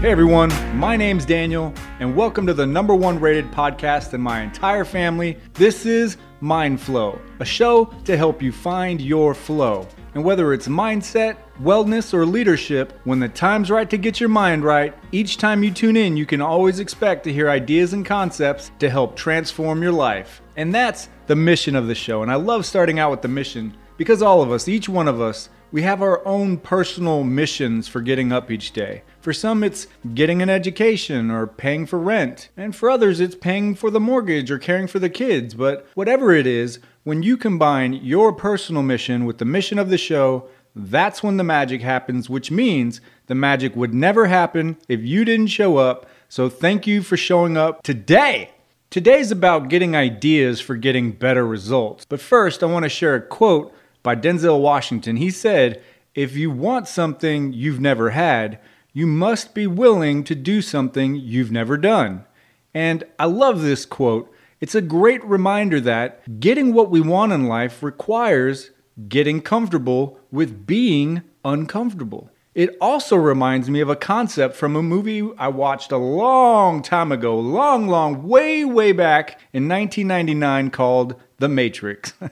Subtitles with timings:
[0.00, 4.40] Hey everyone, my name's Daniel, and welcome to the number one rated podcast in my
[4.40, 5.36] entire family.
[5.52, 9.86] This is Mind Flow, a show to help you find your flow.
[10.14, 14.64] And whether it's mindset, wellness, or leadership, when the time's right to get your mind
[14.64, 18.70] right, each time you tune in, you can always expect to hear ideas and concepts
[18.78, 20.40] to help transform your life.
[20.56, 22.22] And that's the mission of the show.
[22.22, 25.20] And I love starting out with the mission because all of us, each one of
[25.20, 29.02] us, we have our own personal missions for getting up each day.
[29.20, 32.48] For some, it's getting an education or paying for rent.
[32.56, 35.54] And for others, it's paying for the mortgage or caring for the kids.
[35.54, 39.98] But whatever it is, when you combine your personal mission with the mission of the
[39.98, 45.26] show, that's when the magic happens, which means the magic would never happen if you
[45.26, 46.08] didn't show up.
[46.28, 48.52] So thank you for showing up today.
[48.88, 52.06] Today's about getting ideas for getting better results.
[52.06, 55.16] But first, I want to share a quote by Denzel Washington.
[55.16, 55.82] He said,
[56.14, 58.58] If you want something you've never had,
[58.92, 62.24] you must be willing to do something you've never done.
[62.74, 64.32] And I love this quote.
[64.60, 68.70] It's a great reminder that getting what we want in life requires
[69.08, 72.30] getting comfortable with being uncomfortable.
[72.54, 77.12] It also reminds me of a concept from a movie I watched a long time
[77.12, 82.12] ago, long, long, way, way back in 1999 called The Matrix.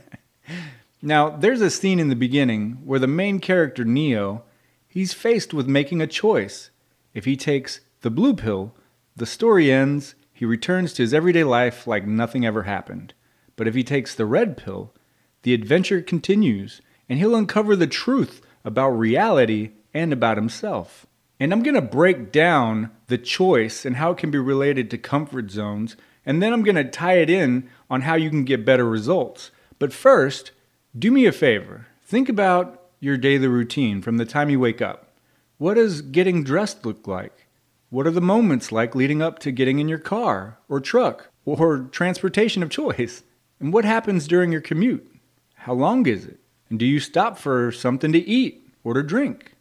[1.00, 4.42] Now, there's a scene in the beginning where the main character, Neo,
[4.88, 6.70] he's faced with making a choice.
[7.14, 8.74] If he takes the blue pill,
[9.14, 13.14] the story ends, he returns to his everyday life like nothing ever happened.
[13.56, 14.94] But if he takes the red pill,
[15.42, 21.06] the adventure continues, and he'll uncover the truth about reality and about himself.
[21.40, 24.98] And I'm going to break down the choice and how it can be related to
[24.98, 28.64] comfort zones, and then I'm going to tie it in on how you can get
[28.64, 29.50] better results.
[29.78, 30.52] But first,
[30.96, 31.86] do me a favor.
[32.02, 35.12] Think about your daily routine from the time you wake up.
[35.58, 37.46] What does getting dressed look like?
[37.90, 41.88] What are the moments like leading up to getting in your car or truck or
[41.90, 43.22] transportation of choice?
[43.60, 45.10] And what happens during your commute?
[45.54, 46.38] How long is it?
[46.70, 49.54] And do you stop for something to eat or to drink?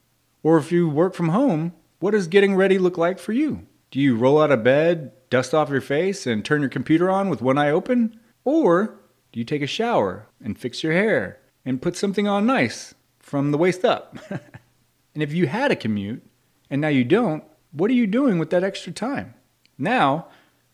[0.44, 3.66] Or if you work from home, what does getting ready look like for you?
[3.92, 7.30] Do you roll out of bed, dust off your face, and turn your computer on
[7.30, 8.20] with one eye open?
[8.44, 9.00] Or
[9.32, 12.94] do you take a shower and fix your hair and put something on nice
[13.28, 14.18] from the waist up?
[14.30, 16.26] and if you had a commute
[16.70, 19.34] and now you don't, what are you doing with that extra time?
[19.78, 20.28] Now,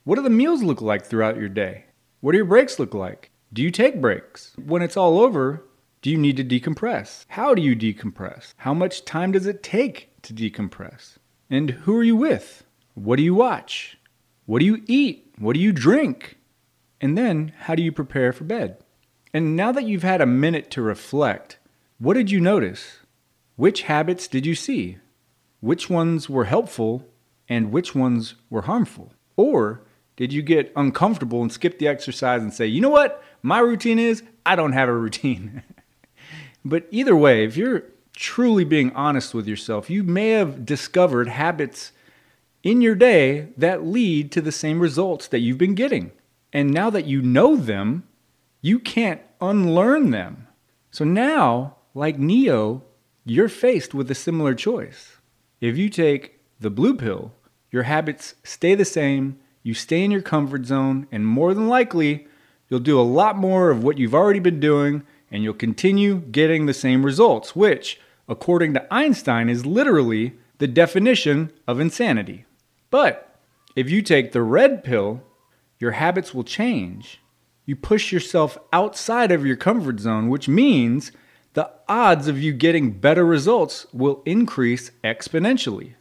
[0.04, 1.86] what do the meals look like throughout your day?
[2.22, 3.32] What do your breaks look like?
[3.52, 4.54] Do you take breaks?
[4.64, 5.66] When it's all over,
[6.04, 7.26] do you need to decompress?
[7.30, 8.54] How do you decompress?
[8.58, 11.18] How much time does it take to decompress?
[11.50, 12.64] And who are you with?
[12.94, 13.98] What do you watch?
[14.46, 15.34] What do you eat?
[15.40, 16.38] What do you drink?
[17.02, 18.78] And then, how do you prepare for bed?
[19.34, 21.58] And now that you've had a minute to reflect,
[22.04, 22.98] what did you notice?
[23.56, 24.98] Which habits did you see?
[25.62, 27.08] Which ones were helpful
[27.48, 29.14] and which ones were harmful?
[29.38, 29.84] Or
[30.18, 33.24] did you get uncomfortable and skip the exercise and say, you know what?
[33.42, 35.64] My routine is I don't have a routine.
[36.66, 37.84] but either way, if you're
[38.14, 41.94] truly being honest with yourself, you may have discovered habits
[42.64, 46.12] in your day that lead to the same results that you've been getting.
[46.52, 48.04] And now that you know them,
[48.60, 50.50] you can't unlearn them.
[50.92, 52.84] So now, like Neo,
[53.24, 55.18] you're faced with a similar choice.
[55.62, 57.34] If you take the blue pill,
[57.72, 62.28] your habits stay the same, you stay in your comfort zone, and more than likely,
[62.70, 66.66] you'll do a lot more of what you've already been doing, and you'll continue getting
[66.66, 72.46] the same results, which, according to Einstein, is literally the definition of insanity.
[72.90, 73.40] But
[73.76, 75.24] if you take the red pill,
[75.80, 77.20] your habits will change.
[77.66, 81.12] You push yourself outside of your comfort zone, which means
[81.54, 85.94] the odds of you getting better results will increase exponentially.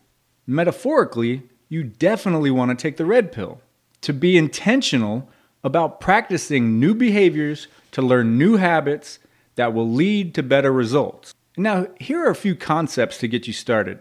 [0.46, 3.60] Metaphorically, you definitely want to take the red pill
[4.00, 5.28] to be intentional
[5.62, 9.18] about practicing new behaviors to learn new habits
[9.54, 11.34] that will lead to better results.
[11.56, 14.00] Now, here are a few concepts to get you started.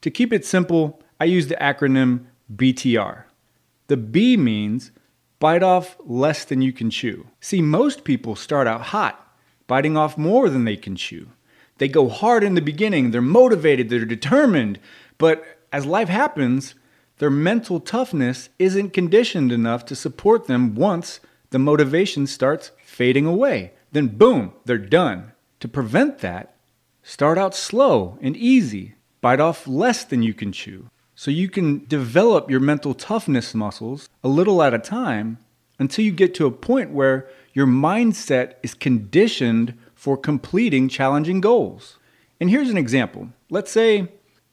[0.00, 3.24] To keep it simple, I use the acronym BTR.
[3.88, 4.92] The B means
[5.46, 7.24] bite off less than you can chew.
[7.38, 9.32] See, most people start out hot,
[9.68, 11.28] biting off more than they can chew.
[11.78, 14.80] They go hard in the beginning, they're motivated, they're determined,
[15.18, 16.74] but as life happens,
[17.18, 21.20] their mental toughness isn't conditioned enough to support them once
[21.50, 23.74] the motivation starts fading away.
[23.92, 25.30] Then, boom, they're done.
[25.60, 26.56] To prevent that,
[27.04, 28.96] start out slow and easy.
[29.20, 34.08] Bite off less than you can chew so you can develop your mental toughness muscles
[34.22, 35.38] a little at a time
[35.78, 41.98] until you get to a point where your mindset is conditioned for completing challenging goals.
[42.38, 43.30] And here's an example.
[43.50, 44.08] Let's say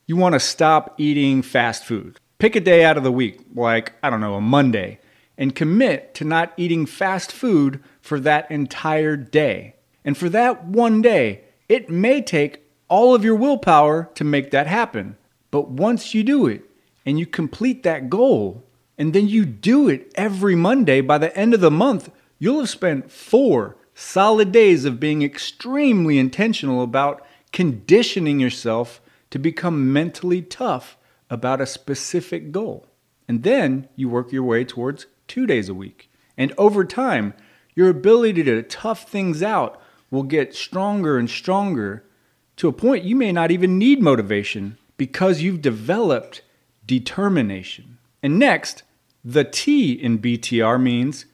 [0.08, 2.18] You want to stop eating fast food.
[2.40, 5.00] Pick a day out of the week, like, I don't know, a Monday,
[5.38, 9.76] and commit to not eating fast food for that entire day.
[10.04, 14.68] And for that one day, it may take all of your willpower to make that
[14.68, 15.16] happen.
[15.54, 16.68] But once you do it
[17.06, 18.64] and you complete that goal,
[18.98, 22.10] and then you do it every Monday, by the end of the month,
[22.40, 29.94] you'll have spent four solid days of being extremely intentional about conditioning yourself to become
[29.94, 30.98] mentally tough
[31.30, 32.88] about a specific goal.
[33.28, 36.10] And then you work your way towards two days a week.
[36.36, 37.36] And over time,
[37.76, 39.80] your ability to tough things out
[40.10, 42.04] will get stronger and stronger
[42.56, 46.42] to a point you may not even need motivation because you've developed
[46.86, 47.98] determination.
[48.22, 48.84] And next,
[49.24, 51.26] the T in BTR means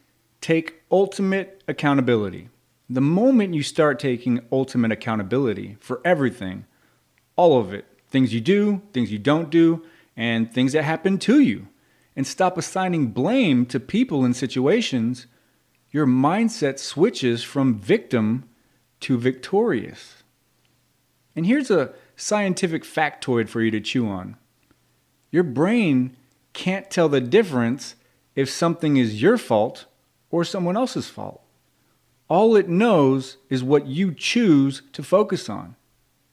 [0.42, 2.50] take ultimate accountability.
[2.90, 6.66] The moment you start taking ultimate accountability for everything,
[7.36, 9.84] all of it, things you do, things you don't do,
[10.16, 11.68] and things that happen to you,
[12.16, 15.28] and stop assigning blame to people and situations,
[15.92, 18.50] your mindset switches from victim
[19.00, 20.24] to victorious.
[21.36, 24.36] And here's a scientific factoid for you to chew on
[25.32, 26.16] your brain
[26.54, 27.96] can't tell the difference
[28.36, 29.86] if something is your fault
[30.32, 31.42] or someone else's fault.
[32.28, 35.76] All it knows is what you choose to focus on.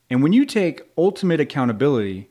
[0.08, 2.28] And when you take ultimate accountability,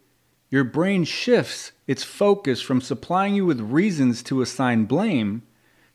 [0.50, 5.44] your brain shifts its focus from supplying you with reasons to assign blame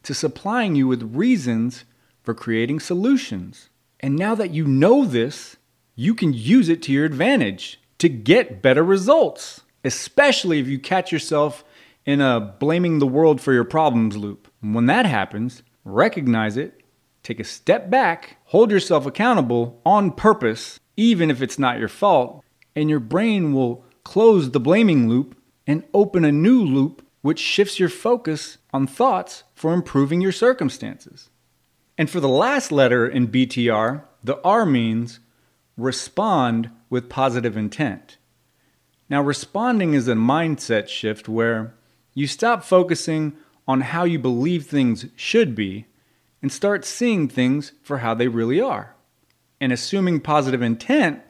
[0.02, 1.84] to supplying you with reasons
[2.22, 3.68] for creating solutions.
[4.00, 5.56] And now that you know this,
[6.00, 11.12] you can use it to your advantage to get better results, especially if you catch
[11.12, 11.62] yourself
[12.06, 14.50] in a blaming the world for your problems loop.
[14.62, 16.82] when that happens, recognize it,
[17.23, 22.43] take a step back, hold yourself accountable on purpose, even if it's not your fault,
[22.75, 25.37] and your brain will close the blaming loop
[25.67, 31.29] and open a new loop which shifts your focus on thoughts for improving your circumstances.
[31.99, 35.20] And for the last letter in BTR, the R means
[35.82, 38.18] respond with positive intent.
[39.08, 41.74] Now, responding is a mindset shift where
[42.14, 43.34] you stop focusing
[43.66, 45.86] on how you believe things should be
[46.42, 48.94] and start seeing things for how they really are.
[49.60, 51.20] And assuming positive intent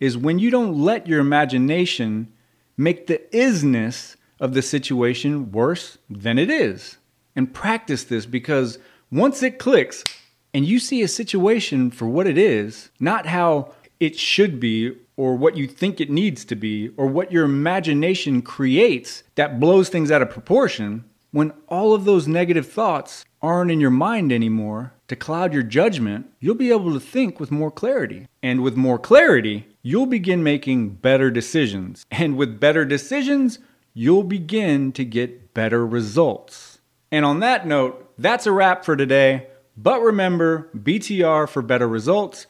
[0.00, 2.32] is when you don't let your imagination
[2.76, 6.98] make the isness of the situation worse than it is.
[7.34, 8.78] And practice this because
[9.10, 10.04] once it clicks
[10.52, 15.36] and you see a situation for what it is, not how it should be or
[15.36, 20.10] what you think it needs to be or what your imagination creates that blows things
[20.10, 25.16] out of proportion, when all of those negative thoughts aren't in your mind anymore to
[25.16, 28.26] cloud your judgment, you'll be able to think with more clarity.
[28.42, 32.04] And with more clarity, you'll begin making better decisions.
[32.10, 33.58] And with better decisions,
[33.94, 36.80] you'll begin to get better results.
[37.10, 39.46] And on that note, that's a wrap for today.
[39.76, 42.46] But remember, BTR for better results.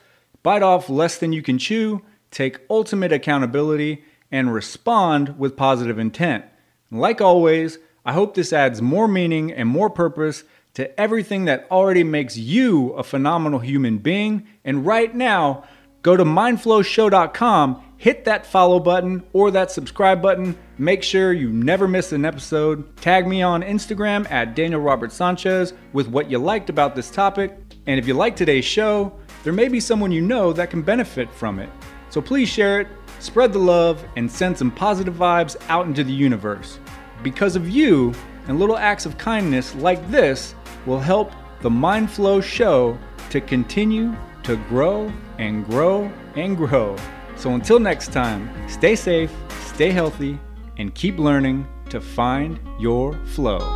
[0.47, 6.45] Bite off less than you can chew, take ultimate accountability, and respond with positive intent.
[6.89, 10.45] Like always, I hope this adds more meaning and more purpose
[10.75, 14.47] to everything that already makes you a phenomenal human being.
[14.65, 15.65] And right now,
[16.03, 20.57] go to mindflowshow.com hit that follow button or that subscribe button.
[20.79, 22.97] Make sure you never miss an episode.
[22.99, 27.57] Tag me on Instagram at Daniel Robert Sanchez with what you liked about this topic.
[27.87, 29.13] And if you like today's show,
[29.47, 31.71] there may be someone you know that can benefit from it.
[32.11, 32.89] So please share it,
[33.21, 36.81] spread the love, and send some positive vibes out into the universe.
[37.23, 38.13] Because of you
[38.49, 42.99] and little acts of kindness like this will help the Mind Flow show
[43.31, 46.97] to continue to grow and grow and grow.
[47.37, 50.41] So until next time, stay safe, stay healthy,
[50.77, 53.76] and keep learning to find your flow.